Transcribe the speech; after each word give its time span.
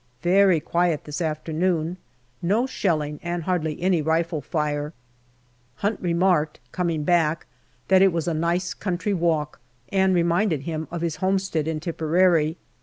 Very 0.23 0.59
quiet 0.59 1.03
this 1.03 1.21
afternoon; 1.21 1.97
no 2.41 2.65
shelling, 2.65 3.19
and 3.21 3.43
hardly 3.43 3.79
any 3.79 4.01
rifle 4.01 4.41
fire. 4.41 4.93
Hunt 5.75 5.99
remarked, 6.01 6.59
coming 6.71 7.03
back, 7.03 7.45
that 7.87 8.01
it 8.01 8.11
was 8.11 8.27
a 8.27 8.33
nice 8.33 8.73
260 8.73 9.11
GALLIPOLI 9.11 9.19
DIARY 9.19 9.19
country 9.19 9.27
walk, 9.51 9.59
and 9.89 10.15
reminded 10.15 10.61
him 10.61 10.87
of 10.89 11.01
his 11.01 11.17
homestead 11.17 11.67
in 11.67 11.79
Tipperary. 11.79 12.57